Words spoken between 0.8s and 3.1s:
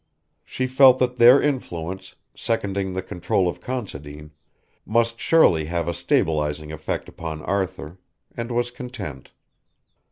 that their influence, seconding the